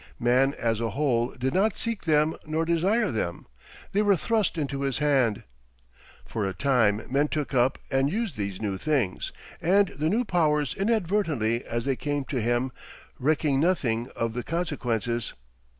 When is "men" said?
7.07-7.27